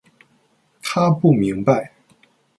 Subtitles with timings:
[0.81, 1.91] 她不明白。